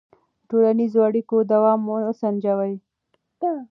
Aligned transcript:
د 0.03 0.03
ټولنیزو 0.49 0.99
اړیکو 1.09 1.35
دوام 1.51 1.79
وسنجوه. 2.07 2.67